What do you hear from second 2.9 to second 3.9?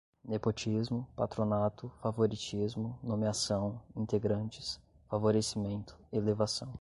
nomeação,